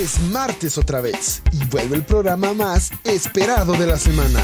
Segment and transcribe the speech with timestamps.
[0.00, 4.40] Es martes otra vez y vuelve el programa más esperado de la semana.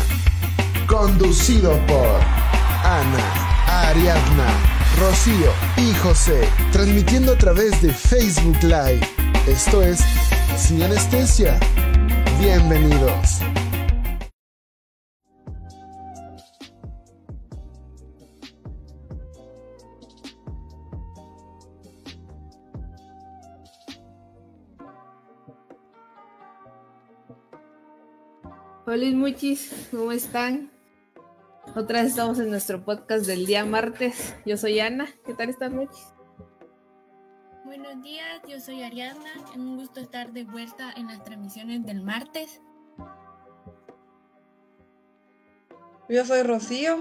[0.86, 2.20] Conducido por
[2.84, 4.46] Ana, Ariadna,
[5.00, 9.00] Rocío y José, transmitiendo a través de Facebook Live.
[9.46, 10.00] Esto es
[10.58, 11.58] Sin Anestesia.
[12.38, 13.40] Bienvenidos.
[28.90, 30.70] Hola Muchis, ¿cómo están?
[31.76, 34.34] Otra vez estamos en nuestro podcast del día martes.
[34.46, 35.06] Yo soy Ana.
[35.26, 36.06] ¿Qué tal estás, Muchis?
[37.66, 39.28] Buenos días, yo soy Ariadna.
[39.44, 42.62] Es un gusto estar de vuelta en las transmisiones del martes.
[46.08, 46.96] Yo soy Rocío.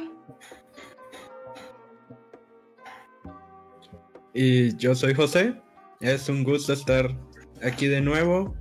[4.33, 5.55] Y yo soy José.
[6.01, 7.17] Es un gusto estar
[7.63, 8.55] aquí de nuevo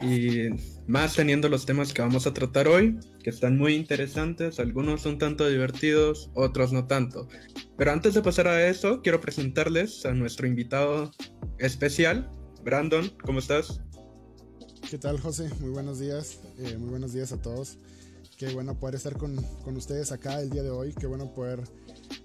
[0.00, 5.04] y más teniendo los temas que vamos a tratar hoy, que están muy interesantes, algunos
[5.06, 7.28] un tanto divertidos, otros no tanto.
[7.76, 11.10] Pero antes de pasar a eso, quiero presentarles a nuestro invitado
[11.58, 12.30] especial,
[12.62, 13.80] Brandon, ¿cómo estás?
[14.88, 15.50] ¿Qué tal, José?
[15.60, 17.78] Muy buenos días, eh, muy buenos días a todos.
[18.36, 21.64] Qué bueno poder estar con, con ustedes acá el día de hoy, qué bueno poder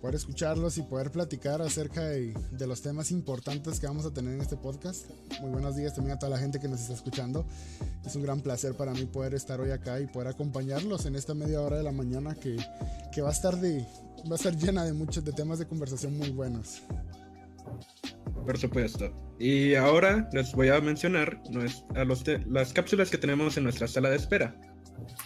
[0.02, 4.42] poder escucharlos y poder platicar acerca de, los temas importantes que vamos a tener en
[4.42, 5.06] este podcast.
[5.42, 7.46] Muy buenos días también a toda la gente que nos está escuchando.
[8.06, 11.34] Es un gran placer para mí poder estar hoy acá y poder acompañarlos en esta
[11.34, 12.58] media hora de la mañana que,
[13.14, 13.86] que va a estar de
[14.30, 16.82] va a estar llena de muchos de temas de conversación muy buenos.
[18.46, 19.12] Por supuesto.
[19.40, 21.42] Y ahora les voy a mencionar
[21.96, 24.56] a los las cápsulas que tenemos en nuestra sala de espera.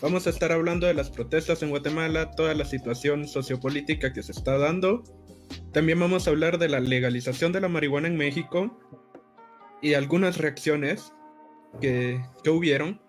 [0.02, 4.31] Vamos a estar hablando de las protestas en Guatemala, toda la situación sociopolítica que se
[4.31, 5.03] está dando.
[5.72, 8.78] También vamos a hablar de la legalización de la marihuana en México
[9.81, 11.14] y algunas reacciones
[11.81, 13.02] que, que hubieron.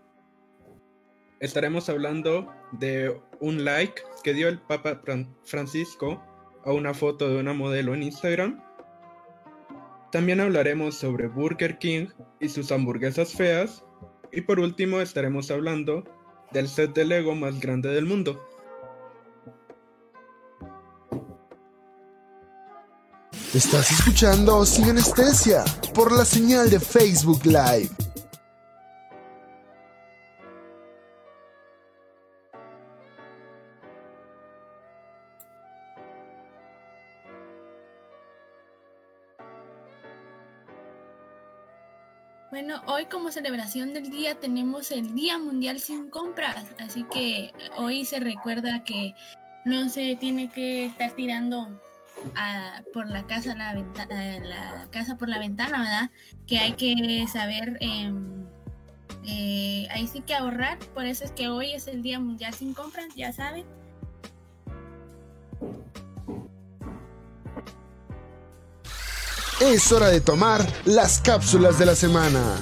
[1.41, 5.01] Estaremos hablando de un like que dio el Papa
[5.45, 6.23] Francisco
[6.65, 8.63] a una foto de una modelo en Instagram.
[10.13, 12.07] También hablaremos sobre Burger King
[12.41, 13.85] y sus hamburguesas feas.
[14.33, 16.05] Y por último estaremos hablando
[16.53, 18.41] del set de Lego más grande del mundo.
[23.55, 25.65] Estás escuchando Sin Anestesia
[25.95, 27.91] por la señal de Facebook Live.
[42.87, 48.21] Hoy como celebración del día tenemos el Día Mundial sin compras, así que hoy se
[48.21, 49.15] recuerda que
[49.65, 51.81] no se tiene que estar tirando
[52.93, 56.11] por la casa la, la casa por la ventana, ¿verdad?
[56.47, 58.47] Que hay que saber em,
[59.25, 62.75] eh, ahí sí que ahorrar, por eso es que hoy es el Día Mundial sin
[62.75, 63.67] compras, ya saben.
[69.61, 72.57] Es hora de tomar las cápsulas de la semana.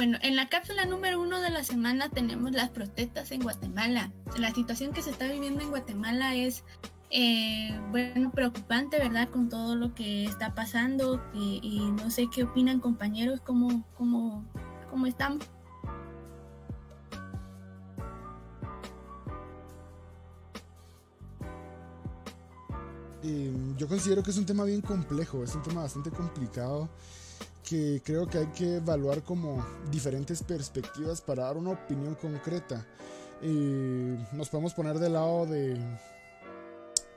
[0.00, 4.10] Bueno, en la cápsula número uno de la semana tenemos las protestas en Guatemala.
[4.38, 6.64] La situación que se está viviendo en Guatemala es,
[7.10, 9.28] eh, bueno, preocupante, ¿verdad?
[9.28, 14.42] Con todo lo que está pasando y, no sé qué opinan compañeros, cómo, cómo,
[14.88, 15.44] cómo estamos.
[23.76, 26.88] yo considero que es un tema bien complejo, es un tema bastante complicado
[27.70, 32.84] que creo que hay que evaluar como diferentes perspectivas para dar una opinión concreta.
[34.32, 35.78] nos podemos poner del lado de,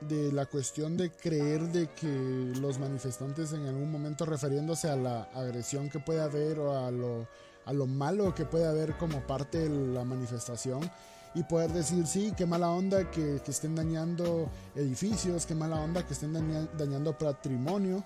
[0.02, 5.24] de la cuestión de creer de que los manifestantes en algún momento refiriéndose a la
[5.34, 7.26] agresión que puede haber o a lo,
[7.64, 10.88] a lo malo que puede haber como parte de la manifestación,
[11.34, 16.12] y poder decir, sí, qué mala onda que, estén dañando edificios, qué mala onda que
[16.12, 16.32] estén
[16.78, 18.04] dañando patrimonio.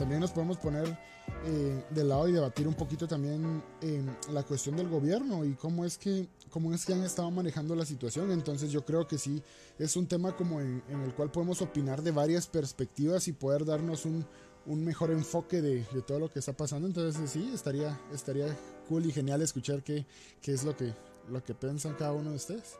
[0.00, 0.98] También nos podemos poner
[1.44, 4.02] eh, de lado y debatir un poquito también eh,
[4.32, 7.84] la cuestión del gobierno y cómo es que cómo es que han estado manejando la
[7.84, 8.30] situación.
[8.30, 9.42] Entonces yo creo que sí
[9.78, 14.06] es un tema como en, el cual podemos opinar de varias perspectivas y poder darnos
[14.06, 14.24] un,
[14.64, 16.88] mejor enfoque de, todo lo que está pasando.
[16.88, 18.46] Entonces sí, estaría, estaría
[18.88, 20.06] cool y genial escuchar qué,
[20.40, 20.94] qué es lo que,
[21.28, 22.78] lo que piensan cada uno de ustedes.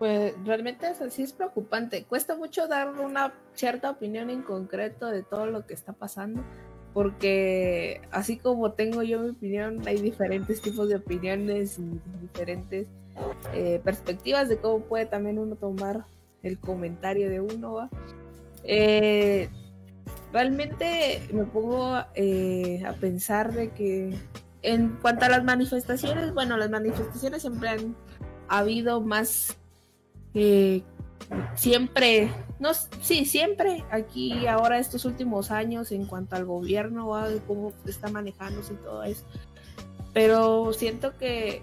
[0.00, 2.04] Pues realmente es así, es preocupante.
[2.04, 6.42] Cuesta mucho dar una cierta opinión en concreto de todo lo que está pasando,
[6.94, 12.86] porque así como tengo yo mi opinión, hay diferentes tipos de opiniones y diferentes
[13.52, 16.06] eh, perspectivas de cómo puede también uno tomar
[16.42, 17.90] el comentario de uno.
[18.64, 19.50] Eh,
[20.32, 24.18] realmente me pongo eh, a pensar de que
[24.62, 27.94] en cuanto a las manifestaciones, bueno, las manifestaciones siempre han
[28.48, 29.59] habido más
[30.34, 30.82] eh,
[31.54, 37.72] siempre, no, sí, siempre aquí ahora estos últimos años en cuanto al gobierno, de cómo
[37.86, 39.24] está manejándose y todo eso.
[40.12, 41.62] Pero siento que,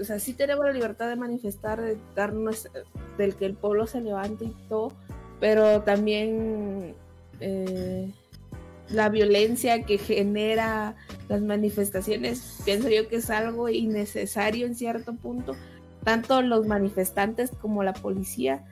[0.00, 2.68] o sea, sí tenemos la libertad de manifestar, de darnos,
[3.16, 4.92] del que el pueblo se levante y todo,
[5.38, 6.94] pero también
[7.40, 8.10] eh,
[8.90, 10.96] la violencia que genera
[11.28, 15.54] las manifestaciones, pienso yo que es algo innecesario en cierto punto,
[16.04, 18.64] tanto los manifestantes como la policía.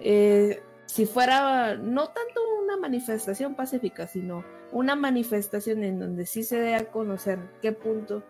[0.00, 6.58] Eh, si fuera no tanto una manifestación pacífica, sino una manifestación en donde sí se
[6.58, 8.22] dé a conocer qué punto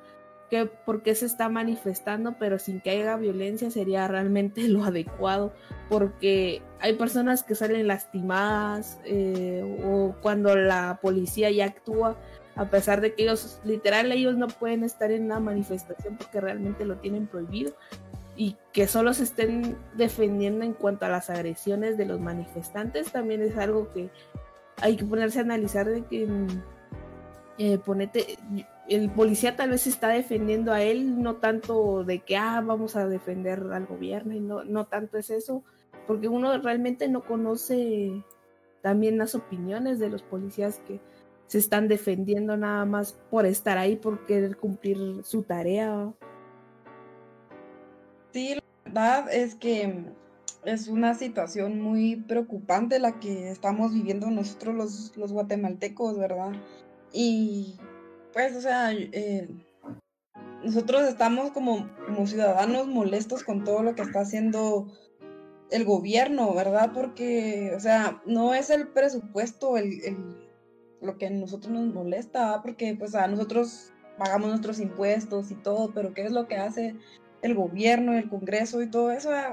[0.51, 5.53] que por qué se está manifestando, pero sin que haya violencia sería realmente lo adecuado,
[5.89, 12.17] porque hay personas que salen lastimadas eh, o cuando la policía ya actúa,
[12.57, 16.85] a pesar de que ellos, literal, ellos no pueden estar en la manifestación porque realmente
[16.85, 17.75] lo tienen prohibido
[18.37, 23.43] y que solo se estén defendiendo en cuanto a las agresiones de los manifestantes, también
[23.43, 24.11] es algo que
[24.81, 26.27] hay que ponerse a analizar de que
[27.59, 28.37] eh, ponete,
[28.89, 33.07] el policía tal vez está defendiendo a él, no tanto de que, ah, vamos a
[33.07, 35.63] defender al gobierno, y no, no tanto es eso,
[36.07, 38.25] porque uno realmente no conoce
[38.83, 41.01] también las opiniones de los policías que
[41.47, 46.13] se están defendiendo nada más por estar ahí, por querer cumplir su tarea.
[48.35, 50.07] Sí, la verdad es que
[50.65, 56.51] es una situación muy preocupante la que estamos viviendo nosotros los, los guatemaltecos, ¿verdad?
[57.13, 57.77] Y
[58.33, 59.49] pues, o sea, eh,
[60.65, 64.89] nosotros estamos como, como ciudadanos molestos con todo lo que está haciendo
[65.71, 66.91] el gobierno, ¿verdad?
[66.93, 70.01] Porque, o sea, no es el presupuesto el,
[71.01, 75.93] lo que a nosotros nos molesta, porque pues a nosotros pagamos nuestros impuestos y todo,
[75.95, 76.97] pero ¿qué es lo que hace
[77.44, 79.31] el gobierno, el Congreso y todo eso?
[79.31, 79.52] A,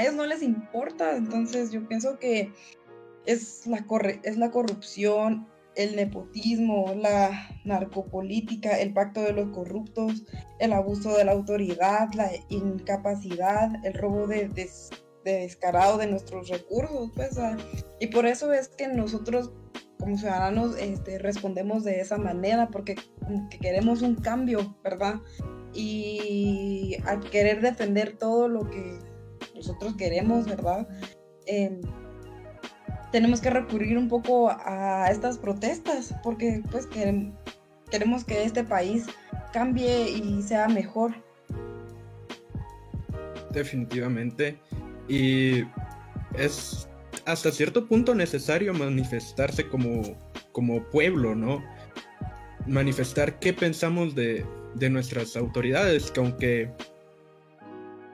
[0.00, 2.52] ellos no les importa, entonces yo pienso que
[3.24, 5.46] es la, corre es la corrupción,
[5.76, 7.30] el nepotismo, la
[7.64, 10.24] narcopolítica, el pacto de los corruptos,
[10.58, 14.50] el abuso de la autoridad, la incapacidad, el robo de,
[15.24, 17.38] descarado de nuestros recursos, pues,
[18.00, 19.52] y por eso es que nosotros
[19.98, 22.96] como ciudadanos este, respondemos de esa manera, porque
[23.60, 25.16] queremos un cambio, ¿verdad?
[25.74, 28.98] Y al querer defender todo lo que
[29.54, 30.88] nosotros queremos, ¿verdad?
[31.46, 31.80] Em,
[33.12, 36.86] tenemos que recurrir un poco a estas protestas porque pues
[37.90, 39.06] queremos que este país
[39.52, 41.14] cambie y sea mejor.
[43.50, 44.58] Definitivamente.
[45.08, 45.64] Y
[46.34, 46.88] es
[47.24, 50.02] hasta cierto punto necesario manifestarse como,
[50.52, 51.64] como pueblo, ¿no?
[52.66, 54.44] Manifestar qué pensamos de,
[54.74, 56.70] de nuestras autoridades, que aunque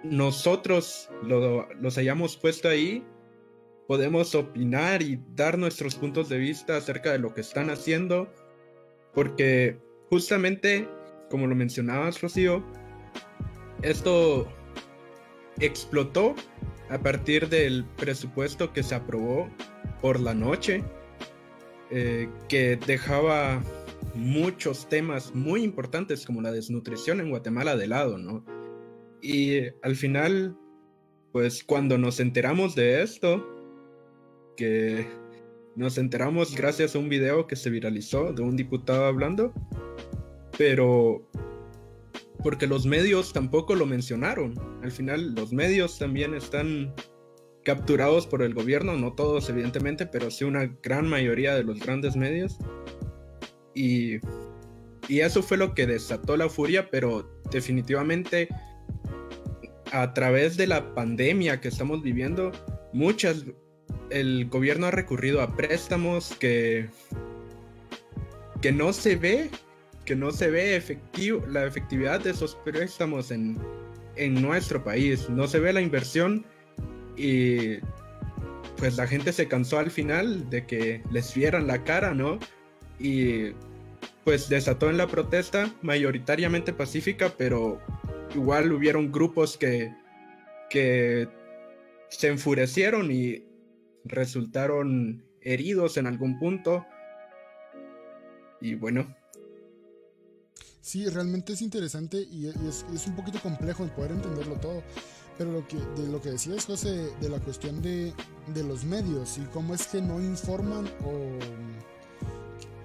[0.02, 3.04] nosotros lo, los hayamos puesto ahí,
[3.86, 8.32] podemos opinar y dar nuestros puntos de vista acerca de lo que están haciendo,
[9.14, 9.78] porque
[10.10, 10.88] justamente,
[11.30, 12.64] como lo mencionabas, Rocío,
[13.82, 14.48] esto
[15.60, 16.34] explotó
[16.90, 19.48] a partir del presupuesto que se aprobó
[20.00, 20.82] por la noche,
[21.90, 23.62] eh, que dejaba
[24.14, 28.44] muchos temas muy importantes como la desnutrición en Guatemala de lado, ¿no?
[29.20, 30.56] Y al final,
[31.32, 33.44] pues cuando nos enteramos de esto,
[34.56, 35.06] que
[35.76, 39.52] nos enteramos gracias a un video que se viralizó de un diputado hablando,
[40.56, 41.28] pero
[42.42, 44.54] porque los medios tampoco lo mencionaron.
[44.82, 46.94] Al final los medios también están
[47.64, 52.14] capturados por el gobierno, no todos evidentemente, pero sí una gran mayoría de los grandes
[52.14, 52.58] medios.
[53.74, 54.18] Y,
[55.08, 58.48] y eso fue lo que desató la furia, pero definitivamente
[59.92, 62.50] a través de la pandemia que estamos viviendo,
[62.92, 63.44] muchas
[64.10, 66.88] el gobierno ha recurrido a préstamos que,
[68.60, 69.50] que no se ve,
[70.04, 73.58] que no se ve efectivo, la efectividad de esos préstamos en,
[74.16, 75.28] en nuestro país.
[75.30, 76.44] No se ve la inversión
[77.16, 77.76] y
[78.76, 82.38] pues la gente se cansó al final de que les vieran la cara, ¿no?
[82.98, 83.52] Y
[84.24, 87.80] pues desató en la protesta, mayoritariamente pacífica, pero
[88.34, 89.94] igual hubieron grupos que,
[90.70, 91.28] que
[92.08, 93.44] se enfurecieron y
[94.04, 96.86] resultaron heridos en algún punto.
[98.60, 99.14] Y bueno.
[100.80, 104.82] Sí, realmente es interesante y es, un poquito complejo el poder entenderlo todo.
[105.36, 108.12] Pero lo que, de lo que decías, José, de la cuestión de,
[108.54, 111.38] de los medios y cómo es que no informan o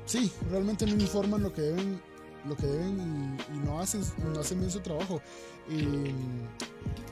[0.09, 2.01] sí, realmente no informan lo que deben,
[2.47, 4.01] lo que deben y, no, hacen,
[4.33, 5.21] no hacen bien su trabajo.
[5.69, 6.11] Y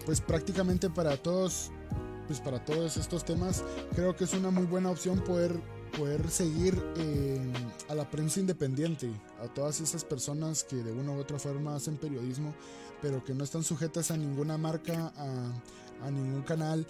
[0.05, 1.69] pues prácticamente para todos,
[2.25, 3.63] pues para todos estos temas,
[3.95, 5.55] creo que es una muy buena opción poder
[5.97, 7.39] poder seguir eh,
[7.87, 9.09] a la prensa independiente,
[9.41, 12.53] a todas esas personas que de una u otra forma hacen periodismo,
[13.01, 16.85] pero que no están sujetas a ninguna marca, a, a ningún canal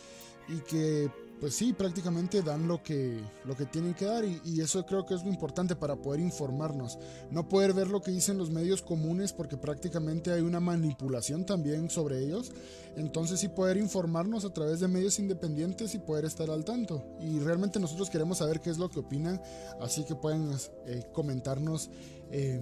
[0.49, 4.86] y que pues sí, prácticamente dan lo que, lo que tienen que dar y, eso
[4.86, 6.98] creo que es lo importante para poder informarnos.
[7.29, 11.89] No poder ver lo que dicen los medios comunes porque prácticamente hay una manipulación también
[11.89, 12.51] sobre ellos.
[12.96, 17.06] Entonces sí poder informarnos a través de medios independientes y poder estar al tanto.
[17.22, 19.39] Y realmente nosotros queremos saber qué es lo que opinan,
[19.79, 20.51] así que pueden
[20.88, 21.91] eh, comentarnos
[22.31, 22.60] eh,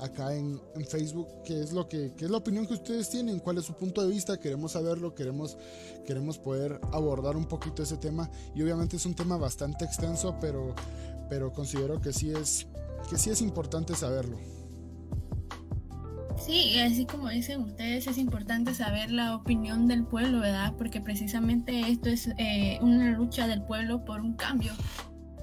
[0.00, 3.58] acá en, Facebook qué es lo que qué es la opinión que ustedes tienen, cuál
[3.58, 5.56] es su punto de vista, queremos saberlo, queremos,
[6.06, 10.74] queremos poder abordar un poquito ese tema y obviamente es un tema bastante extenso, pero,
[11.28, 12.66] pero considero que sí es,
[13.08, 14.38] que sí es importante saberlo.
[16.38, 20.74] Sí, así como dicen ustedes, es importante saber la opinión del pueblo, ¿verdad?
[20.76, 24.72] Porque precisamente esto es eh, una lucha del pueblo por un cambio.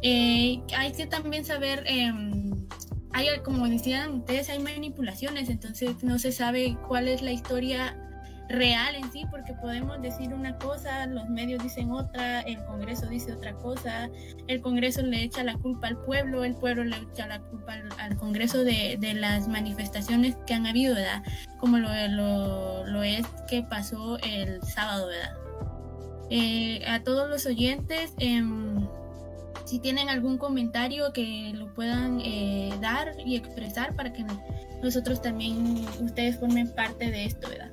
[0.03, 2.68] Eh, hay que también saber em,
[3.13, 7.98] hay, como decían ustedes, hay manipulaciones, entonces no se sabe cuál es la historia
[8.50, 13.34] real en sí, porque podemos decir una cosa, los medios dicen otra, el Congreso dice
[13.34, 14.10] otra cosa,
[14.48, 18.17] el Congreso le echa la culpa al pueblo, el pueblo le echa la culpa al,
[18.17, 21.24] Congreso de, de, las manifestaciones que han habido, ¿verdad?
[21.60, 25.43] Como lo, lo, lo es que pasó el sábado, ¿verdad?
[26.29, 28.41] Eh, a todos los oyentes, eh,
[29.74, 34.24] si tienen algún comentario que lo puedan eh, dar y expresar para que
[34.84, 37.72] nosotros también, ustedes formen parte de esto, ¿verdad?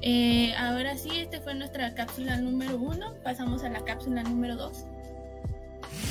[0.00, 3.12] Eh, ahora sí, esta fue nuestra cápsula número uno.
[3.22, 4.86] Pasamos a la cápsula número dos.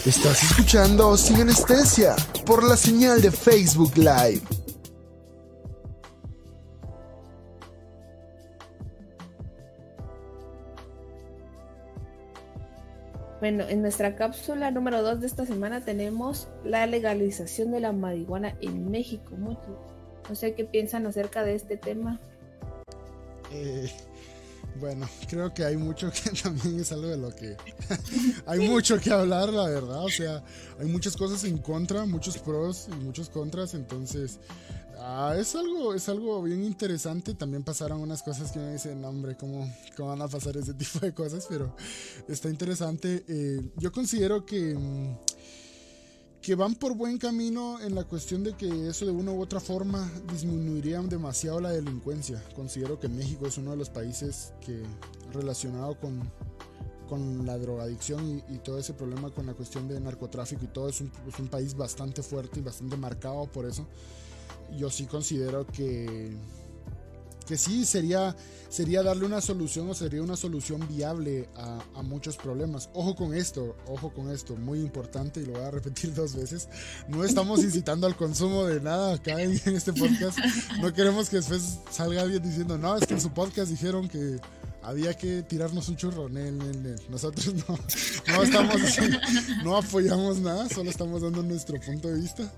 [0.06, 4.63] Estás escuchando Sin Anestesia por la señal de Facebook Live.
[13.44, 18.56] Bueno, en nuestra cápsula número 2 de esta semana tenemos la legalización de la marihuana
[18.62, 19.36] en México.
[19.36, 22.22] No sé qué piensan acerca de este tema.
[23.52, 23.92] Eh,
[24.80, 27.58] bueno, creo que hay mucho que también es algo de lo que
[28.46, 30.06] hay mucho que hablar, la verdad.
[30.06, 30.42] O sea,
[30.80, 33.74] hay muchas cosas en contra, muchos pros y muchos contras.
[33.74, 34.40] Entonces,
[35.06, 37.34] Ah, es algo, es algo bien interesante.
[37.34, 41.00] También pasaron unas cosas que me dicen, hombre, ¿cómo, ¿cómo, van a pasar ese tipo
[41.00, 41.46] de cosas?
[41.50, 41.76] Pero
[42.30, 43.26] está interesante.
[43.28, 45.18] Eh, yo considero que, mm,
[46.42, 49.60] que van por buen camino en la cuestión de que eso de una u otra
[49.60, 52.42] forma disminuiría demasiado la delincuencia.
[52.56, 54.84] Considero que México es uno de los países que
[55.34, 56.32] relacionado con,
[57.10, 61.02] con la drogadicción y, todo ese problema con la cuestión de narcotráfico y todo es
[61.02, 63.86] un, es un país bastante fuerte y bastante marcado por eso
[64.72, 66.36] yo sí considero que,
[67.46, 68.36] que sí sería,
[68.70, 72.90] sería darle una solución o sería una solución viable a, muchos problemas.
[72.94, 76.68] Ojo con esto, ojo con esto, muy importante y lo voy a repetir dos veces.
[77.08, 80.38] No estamos incitando al consumo de nada acá en, este podcast.
[80.82, 84.40] No queremos que después salga alguien diciendo, no, es que en su podcast dijeron que
[84.84, 86.30] había que tirarnos un churro.
[87.10, 87.80] Nosotros no,
[88.28, 88.76] no estamos,
[89.64, 92.52] no apoyamos nada, solo estamos dando nuestro punto de vista.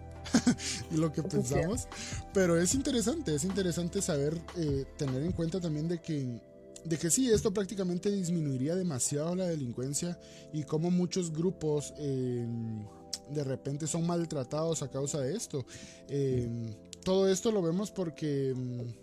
[0.92, 1.88] Y lo que pensamos.
[2.34, 6.42] Pero es interesante, es interesante saber, eh, tener en cuenta también de que,
[6.84, 10.20] de que sí, esto prácticamente disminuiría demasiado la delincuencia
[10.54, 12.86] y como muchos grupos em,
[13.32, 15.66] de repente son maltratados a causa de esto.
[16.08, 16.74] Em,
[17.04, 18.50] todo esto lo vemos porque...
[18.50, 18.94] Em,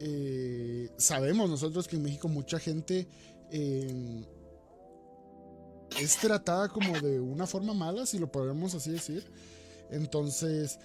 [0.00, 3.08] eh, sabemos nosotros que en México mucha gente
[5.96, 9.24] es tratada como de una forma mala, si lo podemos así decir.
[9.90, 10.78] Entonces,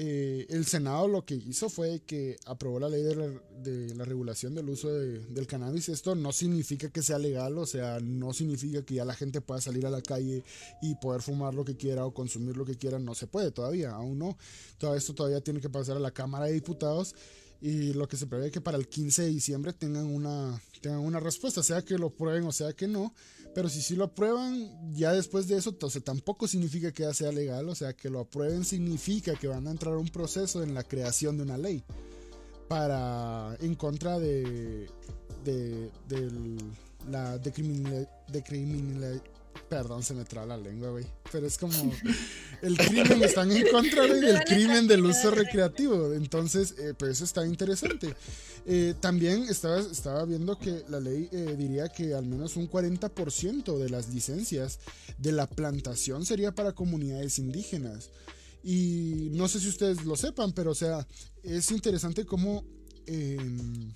[0.00, 4.68] eh, el Senado lo que hizo fue que aprobó la ley de la, regulación del
[4.68, 5.88] uso del cannabis.
[5.88, 9.60] Esto no significa que sea legal, o sea, no significa que ya la gente pueda
[9.60, 10.44] salir a la calle
[10.80, 13.00] y poder fumar lo que quiera o consumir lo que quiera.
[13.00, 14.38] No se puede todavía, aún no.
[14.78, 17.16] Todo esto todavía tiene que pasar a la Cámara de Diputados
[17.60, 21.00] y lo que se prevé es que para el 15 de diciembre tengan una, tengan
[21.00, 23.12] una respuesta, sea que lo prueben o sea que no.
[23.54, 27.32] Pero si sí lo aprueban, ya después de eso, entonces tampoco significa que ya sea
[27.32, 30.74] legal, o sea, que lo aprueben significa que van a entrar a un proceso en
[30.74, 31.82] la creación de una ley
[32.68, 34.88] para en contra de,
[35.44, 35.90] de,
[37.10, 39.22] la decriminalización
[39.68, 41.06] Perdón, se me traba la lengua, güey.
[41.30, 41.74] Pero es como.
[42.62, 46.12] El crimen están en contra, güey, del crimen del uso recreativo.
[46.14, 48.14] Entonces, eh, pues eso está interesante.
[48.66, 53.78] Eh, también estaba, estaba viendo que la ley eh, diría que al menos un 40%
[53.78, 54.80] de las licencias
[55.18, 58.10] de la plantación sería para comunidades indígenas.
[58.62, 61.06] Y no sé si ustedes lo sepan, pero o sea,
[61.42, 62.64] es interesante cómo
[63.06, 63.92] em,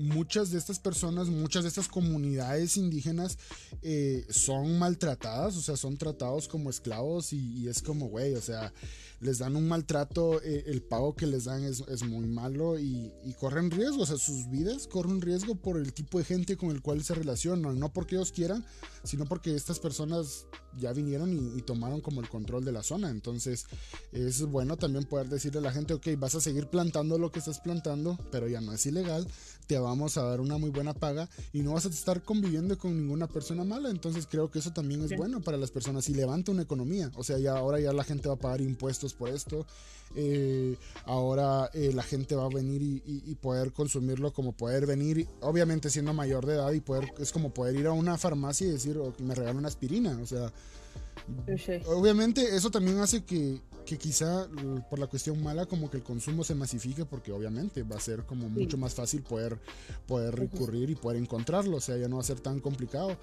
[0.00, 3.38] muchas de estas personas, muchas de estas comunidades indígenas
[3.82, 8.72] eh, son maltratadas, o sea, son tratados como esclavos y, es como, güey, o sea,
[9.20, 13.70] les dan un maltrato, eh, el pago que les dan es, muy malo y, corren
[13.70, 17.02] riesgo, o sea, sus vidas corren riesgo por el tipo de gente con el cual
[17.04, 18.64] se relacionan, no porque ellos quieran,
[19.04, 23.10] sino porque estas personas ya vinieron y, tomaron como el control de la zona.
[23.10, 23.66] Entonces
[24.12, 27.38] es bueno también poder decirle a la gente, ok, vas a seguir plantando lo que
[27.38, 29.26] estás plantando, pero ya no es ilegal,
[29.66, 32.96] te vamos a dar una muy buena paga y no vas a estar conviviendo con
[32.96, 33.90] ninguna persona mala.
[33.90, 37.10] Entonces creo que eso también es bueno para las personas y levanta una economía.
[37.16, 39.66] O sea, ya ahora ya la gente va a pagar impuestos por esto.
[40.16, 45.88] Eh, ahora eh, la gente va a venir y, poder consumirlo como poder venir, obviamente
[45.88, 48.98] siendo mayor de edad y poder, es como poder ir a una farmacia y decir,
[48.98, 50.52] oh, me regalan una aspirina, o sea,
[51.86, 54.48] obviamente eso también hace que, que quizá
[54.88, 58.24] por la cuestión mala como que el consumo se masifique porque obviamente va a ser
[58.24, 59.58] como mucho más fácil poder,
[60.06, 63.16] poder recurrir y poder encontrarlo, o sea, ya no va a ser tan complicado.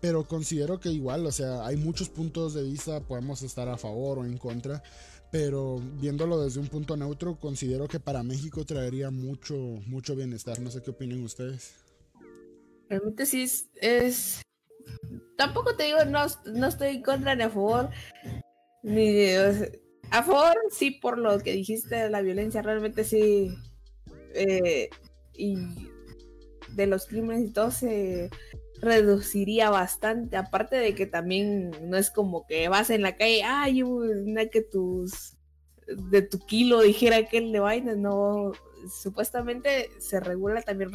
[0.00, 4.18] Pero considero que igual, o sea, hay muchos puntos de vista, podemos estar a favor
[4.18, 4.82] o en contra,
[5.30, 9.54] pero viéndolo desde un punto neutro, considero que para México traería mucho,
[9.86, 10.58] mucho bienestar.
[10.60, 11.74] No sé qué opinan ustedes.
[12.88, 13.42] Realmente sí
[13.76, 14.42] es,
[15.36, 17.90] Tampoco te digo, no, no estoy en contra ni a favor.
[18.82, 19.30] Ni
[20.10, 23.54] a favor, sí, por lo que dijiste de la violencia, realmente sí.
[24.34, 24.90] Eh,
[25.34, 25.56] y
[26.74, 28.30] de los crímenes y todo se
[28.80, 30.36] reduciría bastante.
[30.36, 34.62] Aparte de que también no es como que vas en la calle, ay, una que
[34.62, 35.36] tus
[35.96, 38.52] de tu kilo dijera que de vaina, no.
[38.88, 40.90] Supuestamente se regula también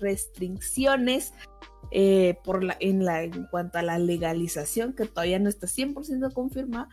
[0.00, 1.32] restricciones
[1.90, 6.32] eh, por la, en, la, en cuanto a la legalización, que todavía no está 100%
[6.32, 6.88] confirmada,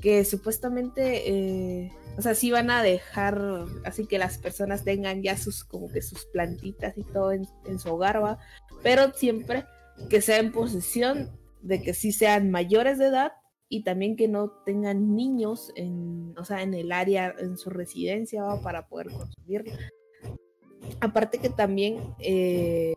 [0.00, 5.36] que supuestamente, eh, o sea, sí van a dejar así que las personas tengan ya
[5.36, 8.38] sus, como que sus plantitas y todo en, en su hogar, ¿va?
[8.82, 9.64] pero siempre
[10.08, 13.32] que sea en posesión de que sí sean mayores de edad
[13.68, 18.42] y también que no tengan niños en, o sea, en el área, en su residencia
[18.62, 19.78] para poder consumirla.
[21.00, 22.94] Aparte que también, eh,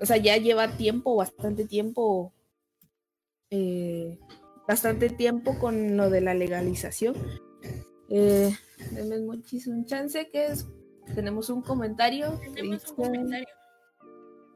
[0.00, 2.32] o sea, ya lleva tiempo, bastante tiempo,
[3.50, 4.18] eh,
[4.66, 7.14] bastante tiempo con lo de la legalización.
[8.08, 8.54] Eh,
[8.92, 10.66] denme muchísimo chance que es,
[11.14, 12.38] tenemos un comentario.
[12.54, 13.48] Tenemos un comentario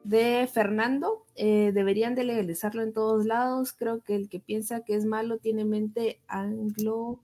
[0.05, 1.25] de Fernando.
[1.37, 3.73] Eh, deberían de legalizarlo en todos lados.
[3.73, 7.21] Creo que el que piensa que es malo tiene mente anglo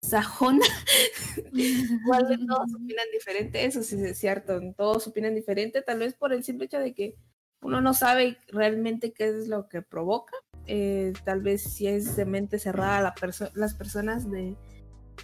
[0.00, 0.64] sajona.
[1.52, 6.32] Igual de todos opinan diferente, eso sí es cierto, todos opinan diferente, tal vez por
[6.32, 7.14] el simple hecho de que
[7.60, 10.36] uno no sabe realmente qué es lo que provoca.
[10.66, 13.14] Eh, tal vez si es de mente cerrada la
[13.54, 14.54] las personas de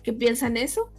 [0.03, 0.91] que piensan eso.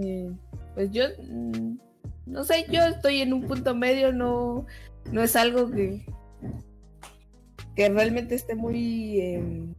[0.00, 0.30] Eh,
[0.74, 1.78] pues yo mm,
[2.26, 4.66] no sé, yo estoy en un punto medio, no,
[5.10, 6.06] no es algo que,
[7.74, 9.74] que realmente esté muy, eh,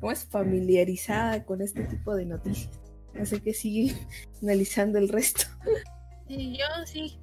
[0.00, 0.24] ¿cómo es?
[0.24, 2.70] Familiarizada con este tipo de noticias.
[3.20, 3.94] Así que sigue
[4.42, 5.44] analizando el resto.
[6.28, 7.18] Sí, yo sí,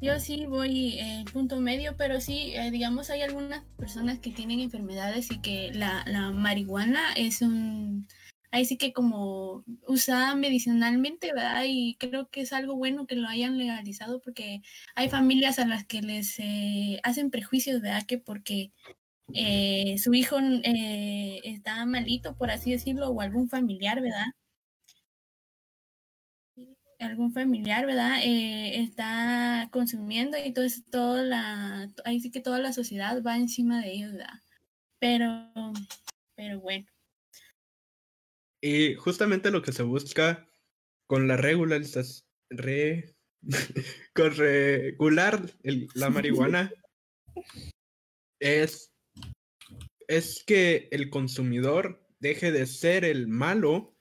[0.00, 4.60] yo sí voy en punto medio, pero sí, eh, digamos, hay algunas personas que tienen
[4.60, 8.06] enfermedades y que la, la marihuana es un
[8.50, 11.64] ahí sí que como usada medicinalmente, ¿verdad?
[11.66, 14.62] Y creo que es algo bueno que lo hayan legalizado porque
[14.94, 18.04] hay familias a las que les eh, hacen prejuicios, ¿verdad?
[18.06, 18.72] Que porque
[19.34, 24.26] eh, su hijo eh, está malito, por así decirlo, o algún familiar, ¿verdad?
[27.00, 28.18] algún familiar, ¿verdad?
[28.24, 33.92] está consumiendo y entonces toda la, ahí sí que toda la sociedad va encima de
[33.92, 34.40] ellos, ¿verdad?
[34.98, 35.48] Pero,
[36.34, 36.86] pero bueno.
[38.60, 40.48] Y justamente lo que se busca
[41.06, 43.14] con la regularización, re,
[44.14, 45.40] con regular
[45.94, 46.72] la marihuana
[48.40, 48.90] es,
[50.08, 53.94] es que el consumidor deje de ser el malo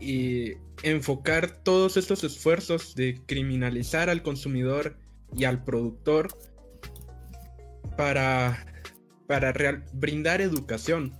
[0.00, 4.98] y enfocar todos estos esfuerzos de criminalizar al consumidor
[5.34, 6.28] y al productor
[7.96, 8.66] para,
[9.26, 9.52] para
[9.94, 11.12] brindar educación.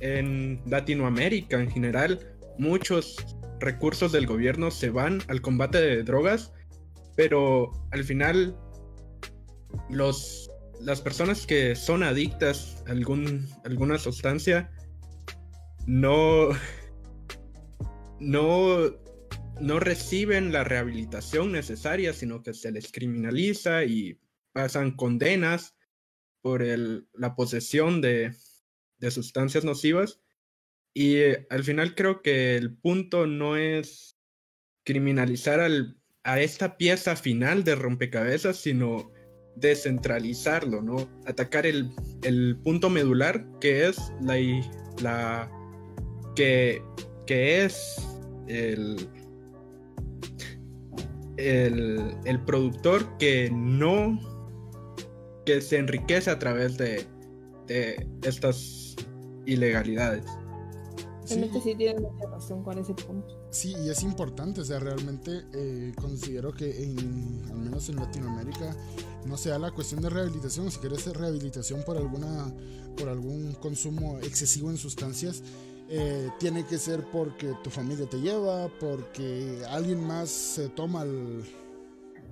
[0.00, 3.16] En Latinoamérica en general, muchos
[3.60, 6.52] recursos del gobierno se van al combate de drogas,
[7.16, 8.56] pero al final
[9.90, 10.51] los,
[10.84, 14.70] las personas que son adictas a algún, alguna sustancia
[15.86, 16.50] no,
[18.20, 18.98] no,
[19.60, 24.18] no reciben la rehabilitación necesaria, sino que se les criminaliza y
[24.52, 25.76] pasan condenas
[26.40, 28.34] por el, la posesión de,
[28.98, 30.20] de sustancias nocivas.
[30.94, 34.18] Y eh, al final creo que el punto no es
[34.84, 39.12] criminalizar al, a esta pieza final de rompecabezas, sino
[39.56, 40.96] descentralizarlo, ¿no?
[41.26, 41.90] Atacar el,
[42.22, 44.36] el punto medular que es la,
[45.02, 45.50] la
[46.34, 46.82] que,
[47.26, 47.96] que es
[48.48, 49.08] el,
[51.36, 54.18] el, el productor que no
[55.44, 57.04] que se enriquece a través de,
[57.66, 58.94] de estas
[59.44, 60.24] ilegalidades.
[61.28, 61.74] Realmente sí.
[61.74, 63.41] tiene mucha razón con ese punto.
[63.52, 68.74] Sí, y es importante, o sea, realmente eh, considero que en, al menos en Latinoamérica
[69.26, 72.50] no sea la cuestión de rehabilitación, si quieres rehabilitación por alguna
[72.96, 75.42] por algún consumo excesivo en sustancias,
[75.90, 81.42] eh, tiene que ser porque tu familia te lleva, porque alguien más se toma el...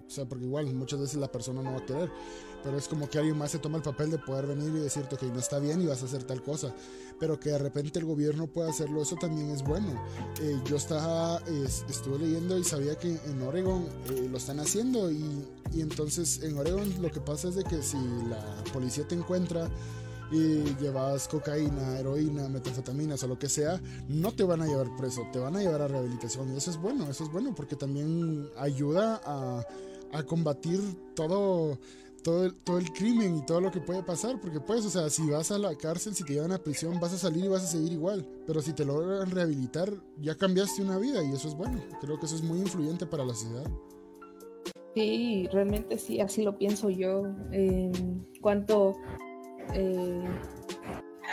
[0.06, 2.10] O sea, porque igual muchas veces la persona no va a querer
[2.62, 5.16] pero es como que alguien más se toma el papel de poder venir y decirte
[5.16, 6.74] que no está bien y vas a hacer tal cosa,
[7.20, 10.02] pero que de repente el gobierno pueda hacerlo, eso también es bueno.
[10.40, 11.40] Eh, yo estaba,
[11.88, 16.56] estuve leyendo y sabía que en Oregon eh, lo están haciendo y, y, entonces en
[16.56, 19.68] Oregon lo que pasa es de que si la policía te encuentra
[20.32, 25.22] y llevas cocaína, heroína, metanfetaminas o lo que sea, no te van a llevar preso,
[25.32, 28.48] te van a llevar a rehabilitación y eso es bueno, eso es bueno porque también
[28.56, 29.66] ayuda a,
[30.12, 30.80] a combatir
[31.14, 31.78] todo
[32.22, 35.08] todo el, todo el crimen y todo lo que puede pasar, porque pues, o sea,
[35.10, 37.64] si vas a la cárcel, si te llevan a prisión, vas a salir y vas
[37.64, 41.54] a seguir igual, pero si te logran rehabilitar, ya cambiaste una vida y eso es
[41.54, 43.70] bueno, creo que eso es muy influyente para la sociedad.
[44.94, 47.22] Sí, realmente sí, así lo pienso yo.
[47.52, 48.96] En cuanto...
[49.74, 50.24] Eh...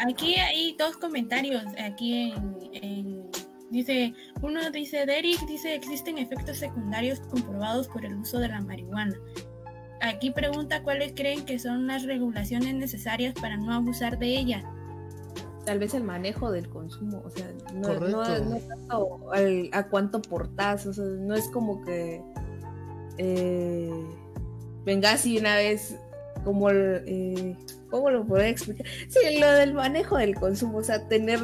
[0.07, 2.31] Aquí hay dos comentarios, aquí
[2.73, 3.27] en,
[3.69, 9.15] Dice, uno dice, Derek dice, existen efectos secundarios comprobados por el uso de la marihuana.
[10.01, 14.63] Aquí pregunta cuáles creen que son las regulaciones necesarias para no abusar de ella.
[15.65, 19.29] Tal vez el manejo del consumo, o sea, no, no, tanto
[19.73, 22.21] a cuánto portás, o sea, no es como que
[23.17, 23.91] eh,
[24.85, 25.97] vengas y una vez
[26.45, 27.55] como el, eh,
[27.89, 28.85] ¿cómo lo puedo explicar?
[29.09, 31.41] Sí, lo del manejo del consumo, o sea, tener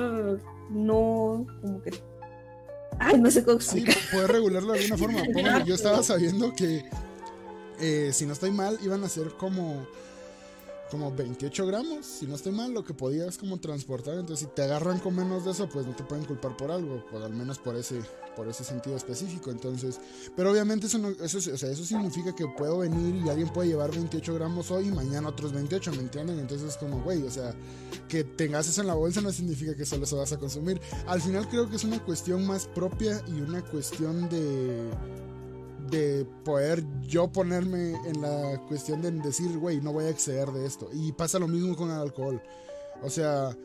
[0.69, 1.91] no como que
[2.99, 3.95] Ay, no sé cómo explicar.
[3.95, 5.63] Sí, poder regularlo de alguna forma.
[5.65, 6.85] yo estaba sabiendo que
[7.79, 9.86] eh, si no estoy mal, iban a ser como,
[10.91, 14.15] como 28 gramos, si no estoy mal, lo que podías como transportar.
[14.15, 17.03] Entonces, si te agarran con menos de eso, pues no te pueden culpar por algo,
[17.09, 17.99] pues al menos por ese,
[18.36, 19.51] por ese sentido específico.
[19.51, 19.99] Entonces,
[20.36, 23.91] pero obviamente eso, eso, o sea, eso significa que puedo venir y alguien puede llevar
[23.91, 26.39] 28 gramos hoy y mañana otros 28, ¿me entienden?
[26.39, 27.55] Entonces es como, güey, o sea,
[28.07, 30.79] que tengas eso en la bolsa no significa que solo eso vas a consumir.
[31.07, 34.91] Al final creo que es una cuestión más propia y una cuestión de
[35.97, 40.65] de poder yo ponerme en la cuestión de decir, güey, no voy a exceder de
[40.65, 40.89] esto.
[40.93, 42.41] Y pasa lo mismo con el alcohol.
[43.01, 43.56] O sea,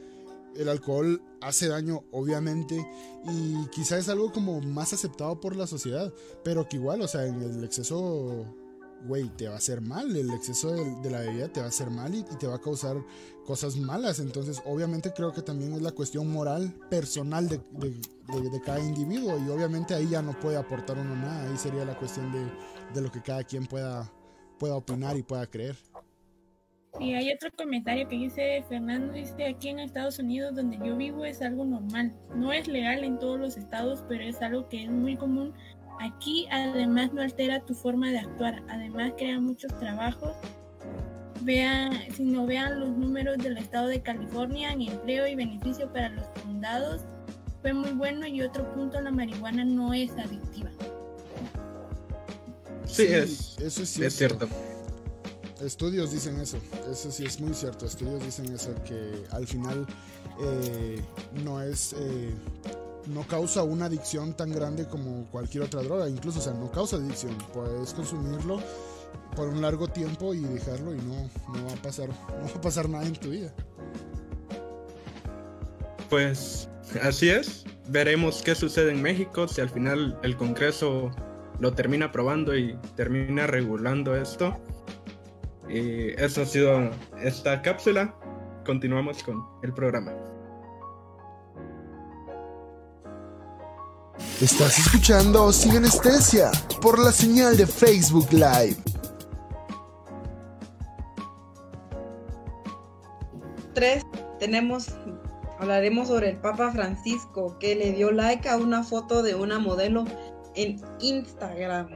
[0.56, 2.76] el alcohol hace daño, obviamente,
[3.24, 6.12] y quizá es algo como más aceptado por la sociedad,
[6.42, 8.46] pero que igual, o sea, en el exceso
[9.06, 11.90] güey, te va a hacer mal, el exceso de, la bebida te va a hacer
[11.90, 12.96] mal y, te va a causar
[13.48, 14.20] cosas malas.
[14.20, 17.58] Entonces, obviamente creo que también es la cuestión moral personal de,
[18.62, 22.30] cada individuo y obviamente ahí ya no puede aportar uno nada, ahí sería la cuestión
[22.30, 24.12] de, lo que cada quien pueda,
[24.58, 25.76] pueda opinar y pueda creer.
[27.00, 31.24] Y hay otro comentario que dice, Fernando dice, aquí en Estados Unidos donde yo vivo
[31.24, 32.14] es algo normal.
[32.34, 35.54] No es legal en todos los estados, pero es algo que es muy común
[36.00, 40.32] Aquí además no altera tu forma de actuar, además crea muchos trabajos.
[41.42, 46.08] Vean, si no vean los números del estado de California en empleo y beneficio para
[46.10, 47.02] los condados,
[47.62, 50.70] fue muy bueno y otro punto, la marihuana no es adictiva.
[52.86, 54.48] Sí, es, eso es cierto.
[55.60, 56.58] Estudios dicen eso,
[56.90, 57.86] eso sí es muy cierto.
[57.86, 59.86] Estudios dicen eso, que al final
[60.40, 61.02] eh,
[61.44, 62.32] no es eh,
[63.08, 66.96] no causa una adicción tan grande como cualquier otra droga, incluso, o sea, no causa
[66.96, 68.60] adicción, puedes consumirlo
[69.38, 72.60] por un largo tiempo y dejarlo y no, no va a pasar, no va a
[72.60, 73.54] pasar nada en tu vida.
[76.10, 76.68] Pues
[77.02, 81.12] así es, veremos qué sucede en México, si al final el Congreso
[81.60, 84.56] lo termina aprobando y termina regulando esto.
[85.68, 86.90] Y eso ha sido
[87.22, 88.12] esta cápsula.
[88.66, 90.14] Continuamos con el programa.
[94.40, 96.50] Estás escuchando Sin Anestesia
[96.82, 98.97] por la señal de Facebook Live.
[104.38, 104.88] Tenemos,
[105.58, 110.04] hablaremos sobre el Papa Francisco, que le dio like a una foto de una modelo
[110.54, 111.88] en Instagram.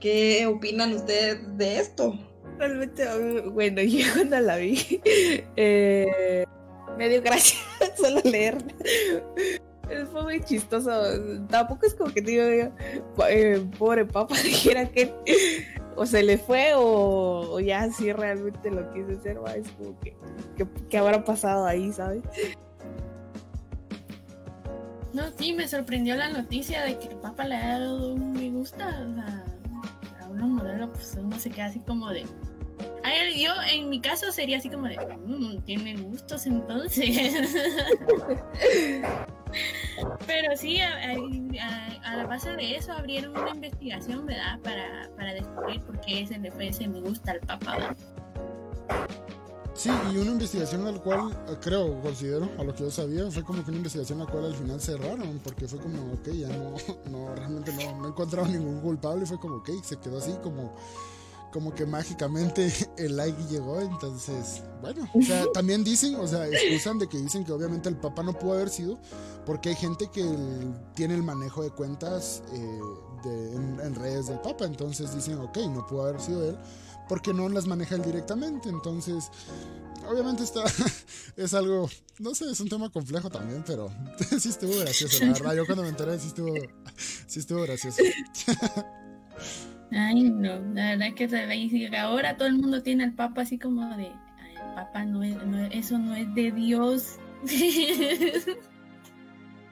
[0.00, 2.18] ¿Qué opinan ustedes de esto?
[2.58, 3.04] Realmente,
[3.50, 5.00] bueno, yo cuando la vi,
[5.56, 6.44] eh,
[6.96, 7.58] me dio gracia
[7.96, 8.56] solo leer.
[10.10, 10.90] Fue muy chistoso.
[11.48, 12.42] Tampoco es como que digo,
[13.28, 15.12] eh, pobre papá, dijera que
[15.96, 19.38] o se le fue o, ya sí realmente lo quise hacer.
[19.56, 20.16] Es como que,
[20.88, 22.22] que, habrá pasado ahí, ¿sabes?
[25.12, 28.50] No, sí, me sorprendió la noticia de que el papá le ha dado un me
[28.50, 29.44] gusta a una
[30.46, 32.24] modelo, pues uno se queda así como de,
[33.36, 37.06] yo en mi caso sería así como de, mmm, tiene gustos entonces.
[40.26, 44.58] Pero sí, a, la base de eso abrieron una investigación, ¿verdad?
[44.60, 47.94] Para, para descubrir por qué se le ese me gusta al papá.
[49.74, 53.62] Sí, y una investigación al cual, creo, considero, a lo que yo sabía, fue como
[53.62, 56.74] que una investigación la cual al final cerraron, porque fue como, ok, ya no,
[57.10, 60.74] no realmente no, no encontraron ningún culpable, fue como, ok, se quedó así como
[61.52, 66.98] como que mágicamente el like llegó, entonces, bueno, o sea, también dicen, o sea, excusan
[66.98, 68.98] de que dicen que obviamente el Papa no pudo haber sido,
[69.44, 70.24] porque hay gente que
[70.94, 72.80] tiene el manejo de cuentas eh,
[73.24, 76.58] en, redes del Papa, entonces dicen, ok, no pudo haber sido él,
[77.08, 79.30] porque no las maneja él directamente, entonces,
[80.08, 80.64] obviamente está,
[81.36, 83.90] es algo, no sé, es un tema complejo también, pero
[84.38, 86.54] sí estuvo gracioso, la verdad, yo cuando me enteré sí estuvo,
[87.26, 88.02] sí estuvo gracioso.
[89.92, 93.58] Ay, no, la verdad que se ve ahora todo el mundo tiene al Papa así
[93.58, 95.36] como de, el Papa no es,
[95.70, 97.18] eso no es de Dios.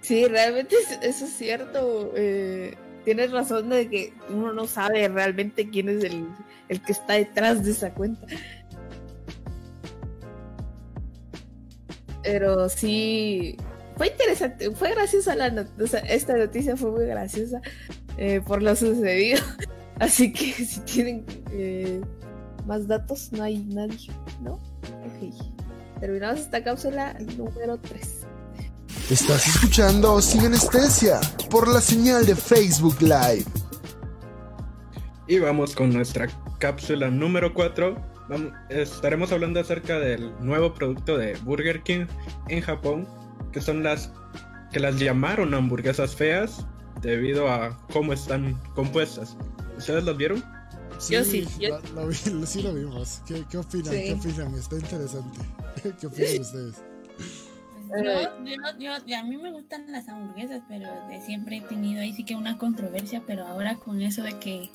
[0.05, 2.13] Sí, realmente eso es cierto.
[2.15, 6.29] Eh, tienes razón de que uno no sabe realmente quién es el,
[6.69, 8.27] el que está detrás de esa cuenta.
[12.23, 13.57] Pero sí,
[13.97, 17.63] fue interesante, fue graciosa la noticia, esta noticia fue muy graciosa
[18.19, 19.41] eh, por lo sucedido.
[20.01, 22.01] Así que si tienen eh,
[22.67, 24.11] más datos, no hay nadie,
[24.43, 24.55] ¿no?
[24.55, 25.35] Ok.
[26.01, 28.27] Terminamos esta cápsula número 3.
[29.11, 33.45] Estás escuchando Sin Anestesia por la señal de Facebook Live.
[35.27, 36.29] Y vamos con nuestra
[36.59, 37.97] cápsula número 4.
[38.71, 42.07] estaremos hablando acerca del nuevo producto de Burger King
[42.49, 43.07] en Japón,
[43.53, 44.11] que son las
[44.73, 46.67] que las llamaron hamburguesas feas
[47.01, 49.37] debido a cómo están compuestas.
[49.77, 50.45] ¿Ustedes lo vieron?
[50.99, 51.47] Sí, yo sí.
[51.95, 53.21] Lo, sí lo vimos.
[53.27, 53.91] ¿Qué, qué opinan?
[53.91, 54.55] ¿Qué opinan?
[54.55, 55.41] Está interesante.
[56.01, 56.83] ¿Qué opinan ustedes?
[58.79, 62.25] Yo, yo, a mí me gustan las hamburguesas, pero de siempre he tenido ahí sí
[62.25, 64.71] que una controversia, pero ahora con eso de que,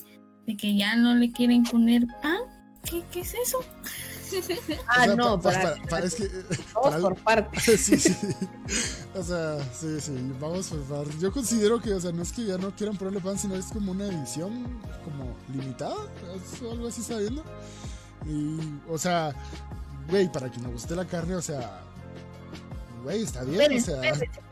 [0.45, 2.39] de que ya no le quieren poner pan,
[2.89, 3.59] ¿qué, qué es eso?
[4.87, 6.29] Ah, no, para, que,
[6.73, 7.81] vamos por partes.
[7.81, 8.15] sí, sí.
[9.15, 11.19] O sea, sí, sí, vamos por partes.
[11.19, 13.65] Yo considero que, o sea, no es que ya no quieran ponerle pan, sino es
[13.65, 15.95] como una edición como limitada,
[16.63, 17.43] o algo así sabiendo.
[18.27, 19.33] Y, o sea,
[20.09, 21.81] güey, para quien me guste la carne, o sea,
[23.03, 24.01] güey, está bien, o sea,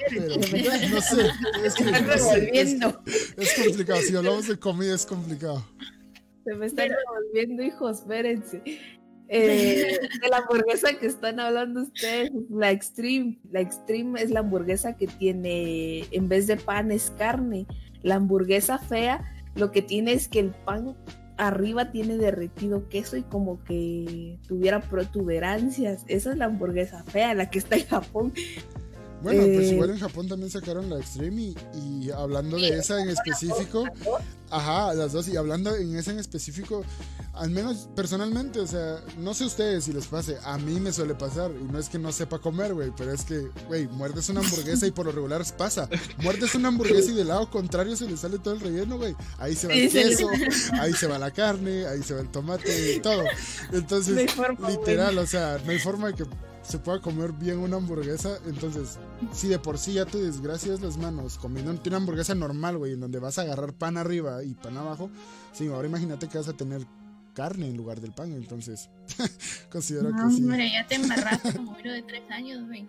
[0.09, 0.35] pero,
[0.89, 1.31] no sé,
[1.63, 2.61] es que
[3.37, 5.63] es, complicado, si hablamos de comida es complicado.
[6.45, 8.61] Se me están revolviendo, hijos, espérense.
[9.29, 13.37] Eh, de la hamburguesa que están hablando ustedes, la Extreme.
[13.51, 17.65] La Extreme es la hamburguesa que tiene, en vez de pan, es carne.
[18.03, 19.23] La hamburguesa fea,
[19.55, 20.95] lo que tiene es que el pan
[21.37, 26.03] arriba tiene derretido queso y como que tuviera protuberancias.
[26.07, 28.33] Esa es la hamburguesa fea, la que está en Japón.
[29.27, 33.09] Bueno, pues eh, igual en Japón también sacaron la Extreme y, hablando de esa en
[33.09, 33.83] específico,
[34.49, 36.85] ajá, las dos, y hablando en esa en específico,
[37.33, 41.13] al menos personalmente, o sea, no sé ustedes si les pase, a mí me suele
[41.13, 44.39] pasar, y no es que no sepa comer, güey, pero es que, güey, muerdes una
[44.39, 48.15] hamburguesa y por lo regular pasa, muerdes una hamburguesa y del lado contrario se le
[48.15, 50.29] sale todo el relleno, güey, ahí se va el queso,
[50.79, 53.23] ahí se va la carne, ahí se va el tomate, todo.
[53.73, 54.15] Entonces,
[54.67, 56.25] literal, o sea, no hay forma de que
[56.67, 58.37] se pueda comer bien una hamburguesa.
[58.45, 58.99] Entonces,
[59.31, 62.99] si de por sí ya te desgracias las manos comiendo una hamburguesa normal, güey, en
[62.99, 65.09] donde vas a agarrar pan arriba y pan abajo,
[65.53, 66.81] sí, ahora imagínate que vas a tener
[67.33, 68.33] carne en lugar del pan.
[68.33, 68.89] Entonces,
[69.71, 70.43] considero que sí.
[70.43, 72.87] Hombre, ya te embarraste como yo de tres años, güey.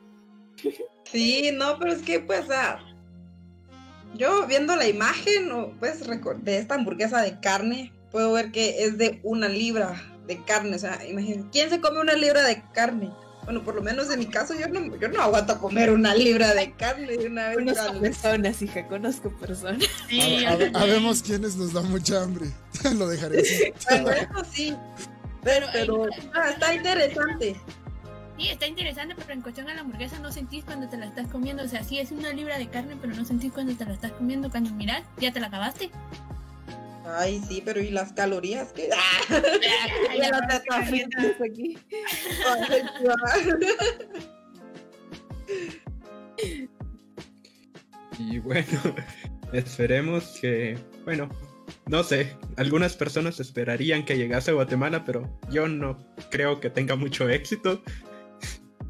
[1.10, 2.44] Sí, no, pero es que, pues,
[4.14, 9.18] yo viendo la imagen, pues, de esta hamburguesa de carne, puedo ver que es de
[9.22, 9.94] una libra
[10.26, 10.76] de carne.
[10.76, 13.10] O sea, imagínate, ¿quién se come una libra de carne?
[13.48, 16.52] Bueno, por lo menos en mi caso, yo no, yo no aguanto comer una libra
[16.52, 17.56] de carne de una vez.
[17.56, 19.88] Conozco personas, hija, conozco personas.
[20.06, 22.50] Sí, Habemos quienes nos da mucha hambre.
[22.98, 23.72] lo dejaré así.
[24.02, 24.76] bueno, eso sí.
[25.42, 27.56] Pero, pero ah, está interesante.
[28.36, 31.28] Sí, está interesante, pero en cuestión a la hamburguesa no sentís cuando te la estás
[31.28, 31.62] comiendo.
[31.62, 34.12] O sea, sí es una libra de carne, pero no sentís cuando te la estás
[34.12, 34.50] comiendo.
[34.50, 35.90] Cuando mirás, ya te la acabaste.
[37.16, 38.72] Ay, sí, pero ¿y las calorías?
[38.72, 38.90] ¿Qué?
[40.18, 41.78] Ya no te afientas aquí.
[48.18, 48.66] Y bueno,
[49.52, 51.28] esperemos que, bueno,
[51.86, 55.96] no sé, algunas personas esperarían que llegase a Guatemala, pero yo no
[56.30, 57.82] creo que tenga mucho éxito.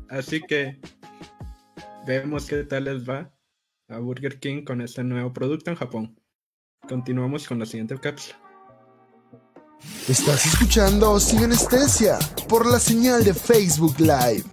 [0.08, 0.80] Así que
[2.06, 3.30] vemos qué tal les va
[3.88, 6.17] a Burger King con este nuevo producto en Japón.
[6.86, 8.38] Continuamos con la siguiente cápsula.
[10.08, 14.44] Estás escuchando Sin Anestesia por la señal de Facebook Live.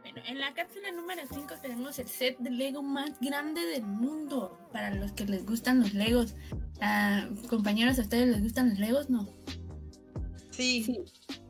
[0.00, 4.58] Bueno, en la cápsula número 5 tenemos el set de Lego más grande del mundo.
[4.72, 6.34] Para los que les gustan los Legos.
[6.80, 9.08] Ah, compañeros, ¿a ustedes les gustan los Legos?
[9.08, 9.28] No.
[10.56, 10.84] Sí.
[10.84, 11.04] Sí.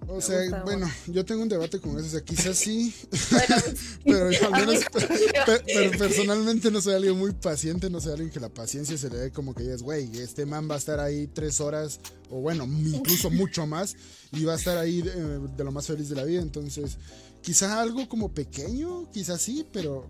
[0.07, 2.07] O sea, gusta, bueno, yo tengo un debate con eso.
[2.07, 2.95] O sea, quizás sí,
[4.05, 4.85] Bueno, pero al menos,
[5.67, 7.89] pero personalmente no soy alguien muy paciente.
[7.89, 10.69] No soy alguien que la paciencia se le dé como que digas, güey, este man
[10.71, 13.97] va a estar ahí tres horas, o bueno, incluso mucho más,
[14.33, 15.13] y va a estar ahí de,
[15.49, 16.43] de lo más feliz de la vida.
[16.43, 16.99] Entonces,
[17.43, 20.07] quizás algo como pequeño, quizás sí, pero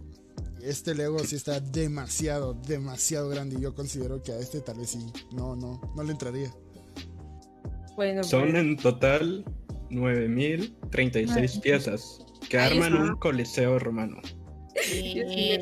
[0.64, 3.56] este Lego sí está demasiado, demasiado grande.
[3.58, 6.52] Y yo considero que a este tal vez sí, no, no, no le entraría.
[7.96, 9.44] Bueno, Son pues, en total
[9.90, 13.04] 9036 piezas que Ahí arman está.
[13.04, 14.20] un coliseo romano.
[14.74, 15.58] Yo sí,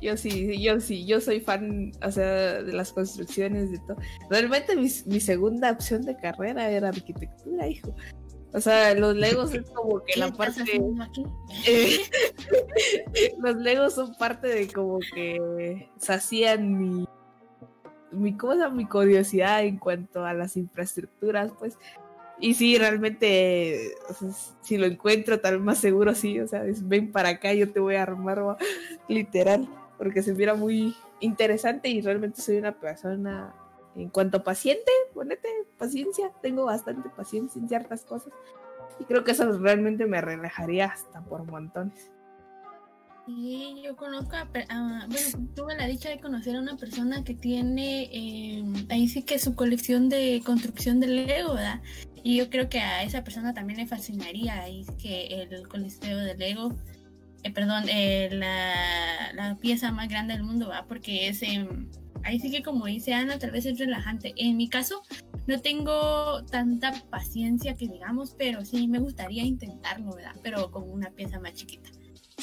[0.00, 3.96] yo sí, yo sí, yo soy fan, o sea, de las construcciones, de todo.
[4.28, 7.94] Realmente mi, mi segunda opción de carrera era arquitectura, hijo.
[8.54, 10.62] O sea, los Legos es como que ¿Qué la estás parte...
[10.62, 11.24] haciendo aquí?
[11.66, 17.04] eh, los Legos son parte de como que sacían mi...
[18.14, 21.78] Mi, ¿cómo se mi curiosidad en cuanto a las infraestructuras, pues.
[22.40, 23.92] Y sí, realmente,
[24.62, 27.94] si lo encuentro, tal más seguro sí, o sea, ven para acá, yo te voy
[27.94, 28.56] a armar,
[29.08, 33.54] literal, porque se mira muy interesante y realmente soy una persona,
[33.94, 35.48] en cuanto paciente, ponete
[35.78, 38.32] paciencia, tengo bastante paciencia en ciertas cosas
[38.98, 42.10] y creo que eso realmente me relajaría hasta por montones.
[43.26, 47.34] Sí, yo conozco a, a- bueno, tuve la dicha de conocer a una persona que
[47.34, 51.80] tiene, eh, ahí sí que su colección de construcción de Lego, ¿verdad?
[52.22, 56.36] Y yo creo que a esa persona también le fascinaría ahí que el coliseo de
[56.36, 56.74] Lego,
[57.42, 60.84] eh, perdón, eh, la, pieza más grande del mundo, ¿va?
[60.86, 61.88] Porque es, em,
[62.24, 64.34] ahí sí que como dice Ana, tal vez es relajante.
[64.36, 65.02] En mi caso,
[65.46, 70.34] no tengo tanta paciencia que digamos, pero sí me gustaría intentarlo, ¿verdad?
[70.42, 71.90] Pero con una pieza más chiquita.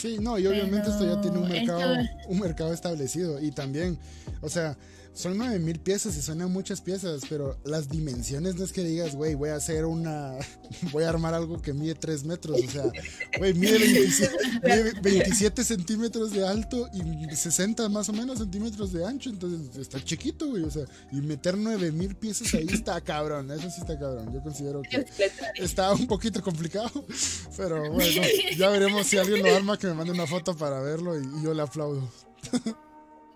[0.02, 3.40] Sí, no, y obviamente esto ya tiene un mercado, esto- un mercado establecido.
[3.40, 3.98] Y también,
[4.42, 4.76] o sea,
[5.14, 9.36] son 9000 piezas y suenan muchas piezas, pero las dimensiones no es que digas, güey,
[9.36, 10.38] voy a hacer una.
[10.92, 12.60] Voy a armar algo que mide 3 metros.
[12.60, 12.84] O sea,
[13.38, 19.06] güey, mide 27, mide 27 centímetros de alto y 60 más o menos centímetros de
[19.06, 19.30] ancho.
[19.30, 20.64] Entonces está chiquito, güey.
[20.64, 23.52] O sea, y meter 9000 piezas ahí está cabrón.
[23.52, 24.34] Eso sí está cabrón.
[24.34, 25.06] Yo considero que
[25.56, 27.06] está un poquito complicado,
[27.58, 28.22] pero bueno,
[28.58, 31.44] ya veremos si alguien lo arma, que me mande una foto para verlo y, y
[31.44, 32.10] yo le aplaudo.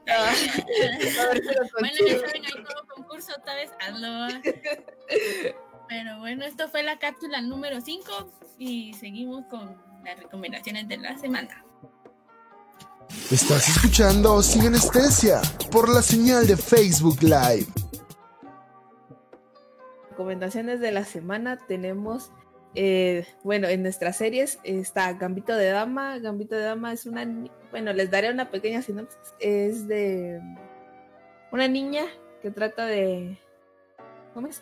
[1.79, 2.07] Bueno, consigo.
[2.07, 4.41] ya saben, hay nuevo concurso, otra vez hazlo.
[5.87, 11.17] Pero bueno, esto fue la cápsula número 5 y seguimos con las recomendaciones de la
[11.17, 11.63] semana.
[13.31, 15.41] Estás escuchando Sin Anestesia
[15.71, 17.67] por la señal de Facebook Live.
[20.09, 22.31] recomendaciones de la semana tenemos,
[22.75, 26.19] eh, bueno, en nuestras series está Gambito de Dama.
[26.19, 27.25] Gambito de Dama es una,
[27.71, 29.33] bueno, les daré una pequeña sinopsis.
[29.39, 30.41] Es de
[31.51, 32.03] una niña
[32.41, 33.37] que trata de,
[34.33, 34.61] ¿cómo es?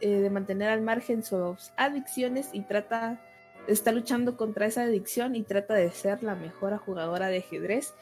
[0.00, 3.20] Eh, de mantener al margen sus adicciones y trata,
[3.68, 7.92] está luchando contra esa adicción y trata de ser la mejor jugadora de ajedrez.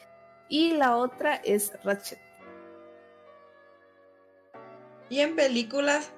[0.47, 2.19] Y la otra es Ratchet.
[5.09, 6.11] Y en películas,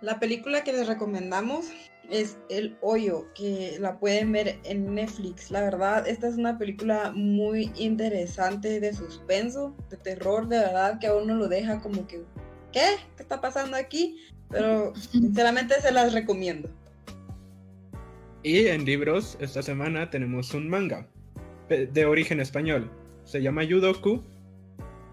[0.00, 1.70] la película que les recomendamos
[2.12, 5.50] es El Hoyo, que la pueden ver en Netflix.
[5.50, 11.06] La verdad, esta es una película muy interesante de suspenso, de terror, de verdad, que
[11.06, 12.22] a uno lo deja como que,
[12.70, 12.98] ¿qué?
[13.16, 14.18] ¿Qué está pasando aquí?
[14.50, 16.68] Pero sinceramente se las recomiendo.
[18.42, 21.08] Y en libros, esta semana tenemos un manga
[21.68, 22.90] de origen español.
[23.24, 24.22] Se llama Yudoku,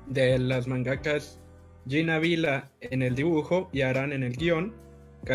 [0.08, 1.40] de las mangakas
[1.88, 4.74] Gina Vila en el dibujo y Aran en el guion,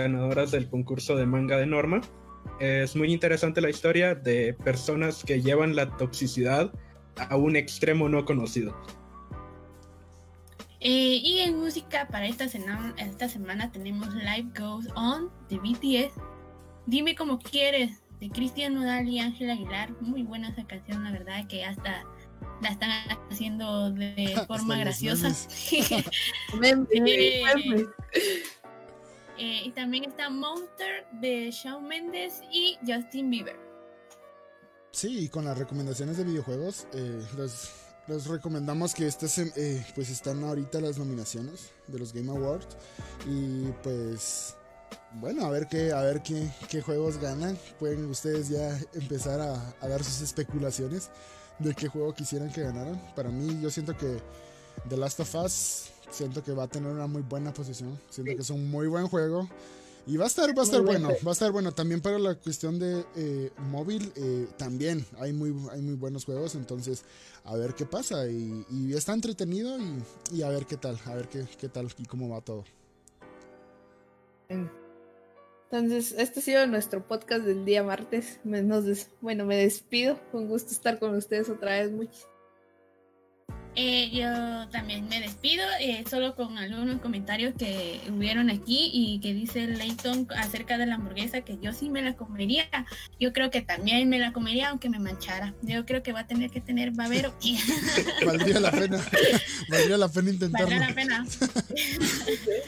[0.02, 2.00] ganadoras del concurso de manga de Norma.
[2.60, 6.72] Es muy interesante la historia de personas que llevan la toxicidad
[7.16, 8.76] a un extremo no conocido.
[10.80, 16.12] Eh, y en música para esta, sena- esta semana tenemos Life Goes On de BTS,
[16.86, 19.90] Dime como quieres este, Cristian Nodal y Ángel Aguilar.
[20.02, 22.04] Muy buena esa canción, la verdad, que hasta
[22.60, 22.90] la están
[23.30, 25.28] haciendo de forma graciosa.
[26.62, 27.86] Eh,
[29.38, 33.56] eh, y también está Monster de Shawn Mendes y Justin Bieber.
[34.92, 39.26] Sí, y con las recomendaciones de videojuegos, eh, les, recomendamos que este
[39.56, 42.76] eh, pues están ahorita las nominaciones de los Game Awards.
[43.26, 44.54] Y pues
[45.14, 47.58] bueno, a ver qué, a ver qué, qué juegos ganan.
[47.80, 51.10] Pueden ustedes ya empezar a, a, dar sus especulaciones
[51.58, 53.00] de qué juego quisieran que ganaran.
[53.16, 54.18] Para mí, yo siento que
[54.88, 57.98] The Last of Us siento que va a tener una muy buena posición.
[58.10, 59.48] Siento que es un muy buen juego.
[60.06, 61.72] Y va a estar, va a estar bueno, va a estar bueno.
[61.72, 66.54] También para la cuestión de eh, móvil, eh, también hay muy, hay muy buenos juegos.
[66.56, 67.04] Entonces,
[67.44, 68.28] a ver qué pasa.
[68.28, 69.78] Y, está entretenido
[70.30, 72.64] y, a ver qué tal, a ver qué, qué tal y cómo va todo.
[75.70, 78.38] Entonces, este ha sido nuestro podcast del día martes.
[79.22, 80.20] bueno, me despido.
[80.34, 81.90] Un gusto estar con ustedes otra vez.
[81.90, 82.26] Muchas
[83.76, 89.34] eh, yo también me despido, eh, solo con algunos comentarios que hubieron aquí y que
[89.34, 92.66] dice Leighton acerca de la hamburguesa, que yo sí me la comería.
[93.18, 95.54] Yo creo que también me la comería, aunque me manchara.
[95.62, 97.34] Yo creo que va a tener que tener babero.
[98.24, 99.04] Valdría la pena,
[99.68, 100.68] valdría la pena intentarlo.
[100.68, 101.26] Valdría la pena.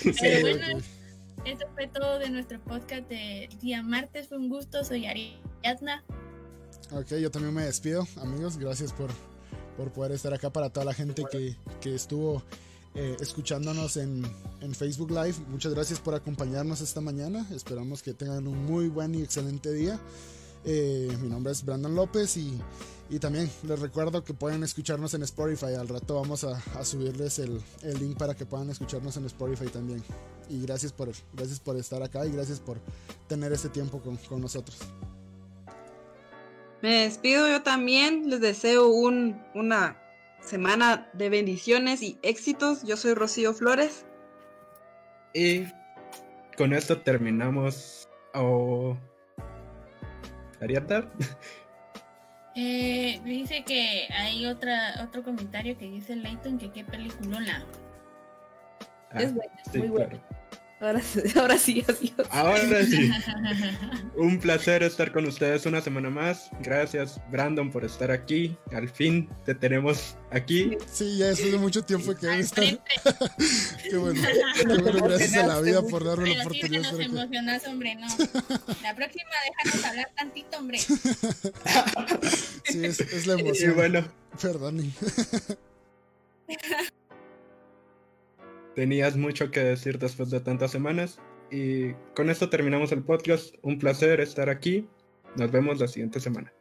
[0.20, 0.82] Pero bueno,
[1.44, 4.26] eso fue todo de nuestro podcast de día martes.
[4.28, 6.02] Fue un gusto, soy Ariadna.
[6.90, 8.58] Ok, yo también me despido, amigos.
[8.58, 9.10] Gracias por
[9.76, 12.42] por poder estar acá para toda la gente que, que estuvo
[12.94, 14.24] eh, escuchándonos en,
[14.62, 15.34] en, Facebook Live.
[15.48, 17.46] Muchas gracias por acompañarnos esta mañana.
[17.54, 20.00] Esperamos que tengan un muy buen y excelente día.
[20.64, 22.58] Eh, mi nombre es Brandon López y,
[23.10, 25.74] y, también les recuerdo que pueden escucharnos en Spotify.
[25.78, 29.66] Al rato vamos a, a subirles el, el, link para que puedan escucharnos en Spotify
[29.66, 30.02] también.
[30.48, 32.78] Y gracias por, gracias por estar acá y gracias por
[33.28, 34.78] tener este tiempo con, con nosotros.
[36.82, 39.96] Me despido yo también, les deseo un, una
[40.40, 42.82] semana de bendiciones y éxitos.
[42.84, 44.06] Yo soy Rocío Flores.
[45.34, 45.64] Y
[46.56, 48.08] con esto terminamos.
[48.34, 48.96] Oh...
[50.60, 51.10] ¿Ariata?
[52.58, 57.66] Eh, dice que hay otra, otro comentario que dice Leighton que qué peliculona.
[59.10, 60.18] Ah, es buena, muy buena.
[60.78, 61.00] Ahora,
[61.36, 62.28] ahora sí, adiós.
[62.30, 63.10] Ahora sí.
[64.16, 66.50] Un placer estar con ustedes una semana más.
[66.60, 68.56] Gracias, Brandon, por estar aquí.
[68.72, 70.76] Al fin te tenemos aquí.
[70.92, 72.64] Sí, ya después de mucho tiempo que hay estar.
[72.64, 74.20] qué bueno.
[74.54, 76.90] Qué bueno, gracias a la vida por darme la oportunidad.
[76.90, 78.06] Sí, nos emocionas, hombre, no.
[78.82, 79.30] La próxima
[79.64, 80.78] déjanos hablar tantito, hombre.
[80.78, 83.70] sí, es, es la emoción.
[83.70, 84.04] Y bueno.
[84.40, 84.92] Perdón.
[88.76, 91.18] Tenías mucho que decir después de tantas semanas.
[91.50, 93.54] Y con esto terminamos el podcast.
[93.62, 94.86] Un placer estar aquí.
[95.36, 96.52] Nos vemos la siguiente semana.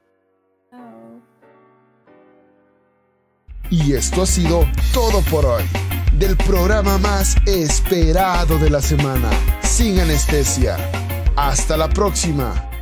[3.70, 5.63] Y esto ha sido todo por hoy.
[6.18, 9.30] Del programa más esperado de la semana.
[9.61, 10.78] Sin anestesia.
[11.36, 12.74] Hasta la próxima.